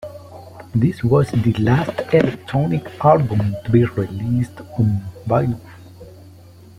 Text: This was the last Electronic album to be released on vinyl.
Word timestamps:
This 0.73 1.03
was 1.03 1.29
the 1.29 1.53
last 1.59 1.91
Electronic 2.11 2.83
album 3.05 3.55
to 3.63 3.71
be 3.71 3.85
released 3.85 4.59
on 4.79 4.99
vinyl. 5.27 5.59